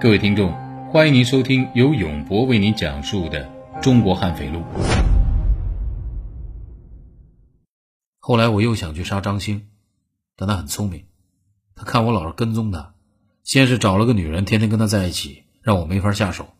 [0.00, 0.52] 各位听众，
[0.92, 3.50] 欢迎您收听由永博为您讲述的
[3.80, 4.60] 《中国悍匪录》。
[8.20, 9.68] 后来我又想去杀张兴，
[10.36, 11.06] 但他很聪明，
[11.74, 12.94] 他看我老是跟踪他，
[13.42, 16.54] 先是找了个女人，天天跟他在一起，让我没法下手。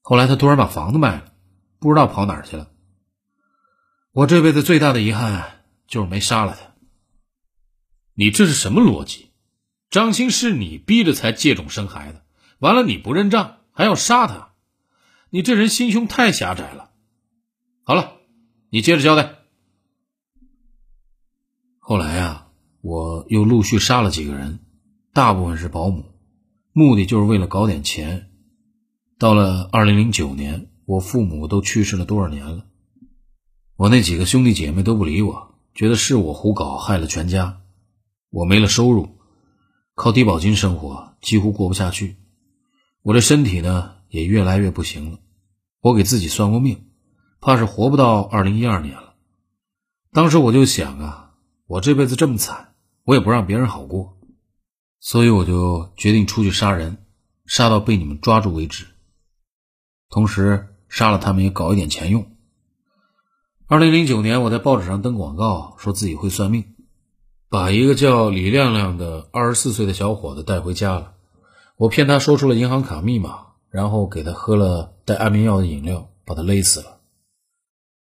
[0.00, 1.32] 后来他突然把房子卖了，
[1.78, 2.70] 不知道跑哪儿去了。
[4.10, 6.74] 我这辈子最大的遗憾就是没杀了他。
[8.14, 9.30] 你这是什么逻辑？
[9.90, 12.22] 张兴是你逼着才借种生孩子。
[12.58, 14.52] 完了，你不认账，还要杀他，
[15.30, 16.90] 你这人心胸太狭窄了。
[17.84, 18.14] 好了，
[18.70, 19.36] 你接着交代。
[21.78, 22.48] 后来呀，
[22.80, 24.58] 我又陆续杀了几个人，
[25.12, 26.04] 大部分是保姆，
[26.72, 28.30] 目的就是为了搞点钱。
[29.18, 32.66] 到了二零零九年，我父母都去世了多少年了？
[33.76, 37.60] 我那几个兄弟姐妹都不理我，觉得是我胡搞害了全家，
[38.30, 39.16] 我没了收入，
[39.94, 42.16] 靠低保金生活，几乎过不下去。
[43.08, 45.18] 我这身体呢也越来越不行了，
[45.80, 46.90] 我给自己算过命，
[47.40, 49.14] 怕是活不到二零一二年了。
[50.12, 51.32] 当时我就想啊，
[51.66, 54.18] 我这辈子这么惨，我也不让别人好过，
[55.00, 56.98] 所以我就决定出去杀人，
[57.46, 58.84] 杀到被你们抓住为止。
[60.10, 62.30] 同时杀了他们也搞一点钱用。
[63.68, 66.74] 二零零九年，我在报纸上登广告，说自己会算命，
[67.48, 71.14] 把一个叫李亮亮的二十四岁的小伙子带回家了。
[71.78, 77.00] 我骗他说出了银行卡密码，然后给他喝了带安眠药的饮料，把他勒死了。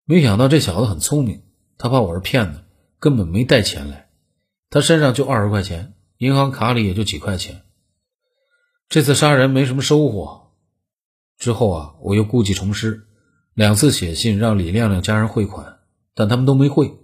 [0.07, 1.43] 没想到这小子很聪明，
[1.77, 2.65] 他怕我是骗子，
[2.99, 4.09] 根本没带钱来。
[4.71, 7.63] 他身上就二十块钱，银行卡里也就几块钱。
[8.89, 10.55] 这次杀人没什么收获。
[11.37, 13.07] 之后啊，我又故技重施，
[13.53, 15.81] 两次写信让李亮亮家人汇款，
[16.15, 16.99] 但他们都没汇。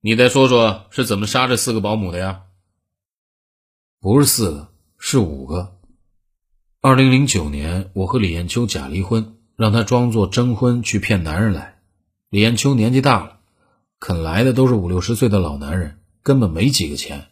[0.00, 2.44] 你再说说是怎么杀这四个保姆的呀？
[4.00, 4.69] 不是四个，
[5.02, 5.78] 是五个。
[6.82, 11.78] 二零零九年，我和李艳秋假离婚，让她装作征婚去骗男人来。
[12.28, 13.38] 李艳秋年纪大了，
[13.98, 17.28] 肯来的都是五六十岁的老男人，根本没几个钱。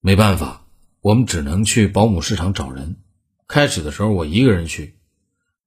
[0.00, 0.66] 没办法，
[1.00, 2.96] 我们只能去保姆市场找人。
[3.46, 4.96] 开始的时候，我一个人去，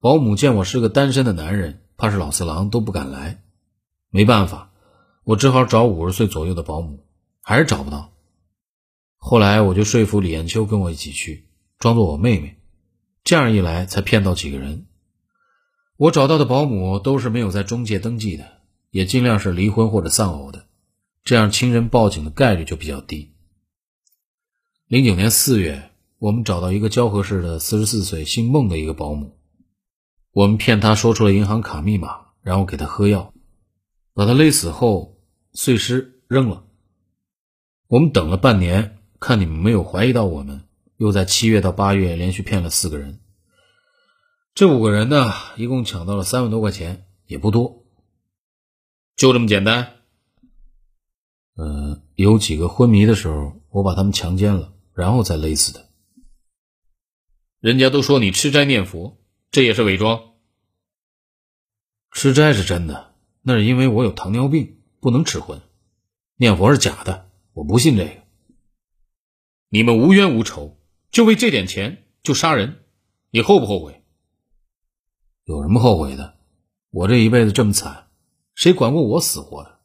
[0.00, 3.42] 保姆见我是个单身的男人，怕是老四郎，都不敢来。
[4.10, 4.70] 没办法，
[5.24, 7.06] 我只好找五十岁左右的保姆，
[7.42, 8.12] 还是找不到。
[9.28, 11.48] 后来我就说服李艳秋跟我一起去，
[11.80, 12.58] 装作我妹妹，
[13.24, 14.86] 这样一来才骗到几个人。
[15.96, 18.60] 我找到的保姆都是没有在中介登记的，
[18.90, 20.68] 也尽量是离婚或者丧偶的，
[21.24, 23.32] 这样亲人报警的概率就比较低。
[24.86, 29.36] 零九年四月，我们找到一个蛟河市的四十四岁姓孟的一个保姆，
[30.30, 33.34] 我们骗他说出了银行卡密码，然后给他喝药，
[34.14, 35.18] 把他勒死后
[35.52, 36.62] 碎尸扔了。
[37.88, 38.95] 我们等了半年。
[39.26, 40.62] 看你们没有怀疑到我们，
[40.98, 43.18] 又在七月到八月连续骗了四个人。
[44.54, 47.84] 这五个人呢，一共抢到了三万多块钱，也不多。
[49.16, 49.94] 就这么简单？
[51.56, 55.88] 呃，有几个昏迷的时候，我把他们强奸了，然后再勒死的。
[57.58, 59.18] 人家都说你吃斋念佛，
[59.50, 60.34] 这也是伪装。
[62.12, 63.12] 吃斋是真的，
[63.42, 65.60] 那是因为我有糖尿病，不能吃荤。
[66.36, 68.25] 念佛是假的，我不信这个。
[69.76, 72.82] 你们无冤无仇，就为这点钱就杀人，
[73.28, 74.02] 你后不后悔？
[75.44, 76.38] 有什么后悔的？
[76.88, 78.08] 我这一辈子这么惨，
[78.54, 79.80] 谁管过我死活的？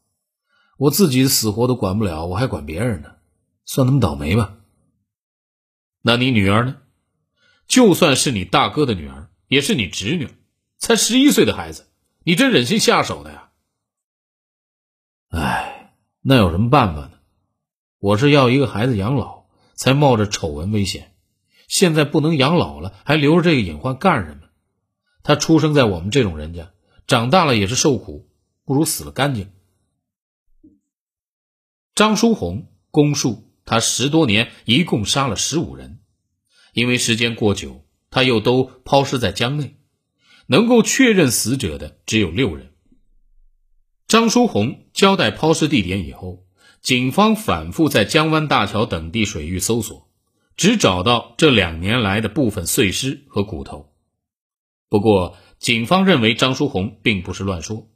[0.77, 3.17] 我自己死活都管不了，我还管别人呢？
[3.65, 4.59] 算他们倒霉吧。
[6.03, 6.77] 那你女儿呢？
[7.67, 10.29] 就算是你大哥的女儿，也是你侄女，
[10.77, 11.89] 才十一岁的孩子，
[12.23, 13.51] 你真忍心下手的呀？
[15.31, 17.19] 哎，那有什么办法呢？
[17.99, 19.40] 我是要一个孩子养老。
[19.81, 21.15] 才冒着丑闻危险，
[21.67, 24.41] 现在不能养老了，还留着这个隐患干什么？
[25.23, 26.71] 他出生在我们这种人家，
[27.07, 28.29] 长大了也是受苦，
[28.63, 29.49] 不如死了干净。
[31.95, 35.97] 张书红供述，他十多年一共杀了十五人，
[36.73, 39.77] 因为时间过久，他又都抛尸在江内，
[40.45, 42.71] 能够确认死者的只有六人。
[44.07, 46.45] 张书红交代抛尸地点以后。
[46.81, 50.09] 警方反复在江湾大桥等地水域搜索，
[50.57, 53.93] 只找到这两年来的部分碎尸和骨头。
[54.89, 57.87] 不过，警方认为张书红并不是乱说。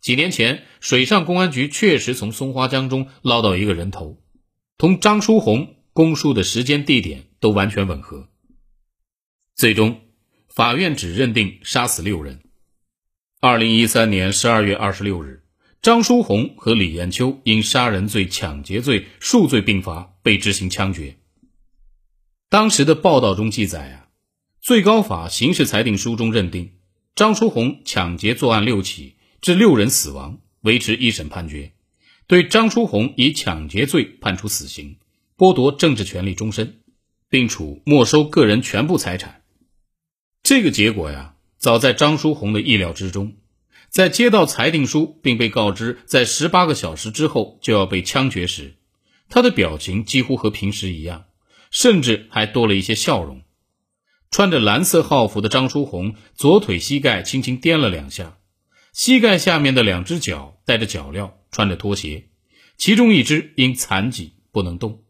[0.00, 4.22] 几年前，水上公安局确实从松花江中捞到一个人头，
[4.78, 8.30] 同张书红供述的时间地点都完全吻合。
[9.54, 10.00] 最终，
[10.48, 12.42] 法院只认定杀死六人。
[13.40, 15.43] 二零一三年十二月二十六日。
[15.84, 21.18] 张书红和李艳秋因杀人罪、抢劫罪数罪并罚，被执行枪决。
[22.48, 24.08] 当时的报道中记载啊，
[24.62, 26.72] 最高法刑事裁定书中认定
[27.14, 31.74] 张书红抢劫作案六起，致六人死亡，维持一审判决，
[32.26, 34.96] 对张书红以抢劫罪判处死刑，
[35.36, 36.78] 剥夺政治权利终身，
[37.28, 39.42] 并处没收个人全部财产。
[40.42, 43.36] 这个结果呀，早在张书红的意料之中。
[43.94, 48.74] 在接到裁定书并被告知在十八个小时之后就要被枪决时，
[49.28, 51.26] 他的表情几乎和平时一样，
[51.70, 53.42] 甚至还多了一些笑容。
[54.32, 58.38] 穿着蓝色号服的张书红左腿膝盖轻轻颠了两下，
[58.92, 62.30] 膝盖下面的两只脚带着脚镣，穿着拖鞋，
[62.76, 65.04] 其中一只因残疾不能动。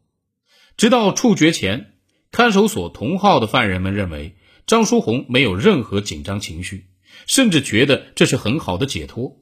[0.77, 1.95] 直到处决前，
[2.31, 6.89] 看守所同号的犯人们认为张书红没有任何紧张情绪。
[7.27, 9.41] 甚至觉得这是很好的解脱。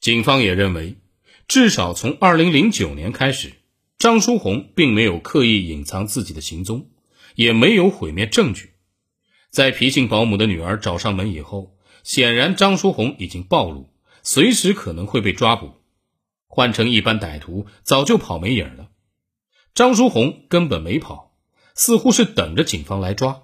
[0.00, 0.98] 警方也认为，
[1.48, 3.52] 至少从2009年开始，
[3.98, 6.90] 张书红并没有刻意隐藏自己的行踪，
[7.34, 8.74] 也没有毁灭证据。
[9.50, 13.92] 在皮姓保姆的女儿找上门以后，显然张书红已经暴露，
[14.22, 15.80] 随时可能会被抓捕。
[16.46, 18.90] 换成一般歹徒，早就跑没影了。
[19.74, 21.36] 张书红根本没跑，
[21.74, 23.43] 似乎是等着警方来抓。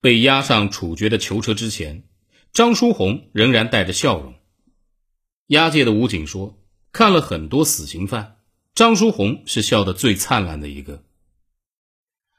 [0.00, 2.04] 被押上处决的囚车之前，
[2.52, 4.34] 张书红仍然带着笑容。
[5.48, 6.58] 押解的武警说
[6.92, 8.36] ：“看了很多死刑犯，
[8.74, 11.04] 张书红是笑得最灿烂的一个。”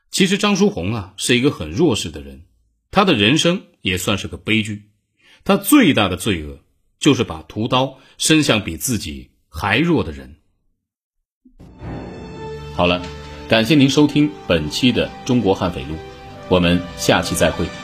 [0.09, 2.45] 其实张书红啊是一个很弱势的人，
[2.89, 4.89] 他的人生也算是个悲剧。
[5.43, 6.59] 他最大的罪恶
[6.99, 10.37] 就是把屠刀伸向比自己还弱的人。
[12.75, 13.05] 好了，
[13.47, 15.95] 感谢您收听本期的《中国悍匪录》。
[16.51, 17.80] 我们下期再会。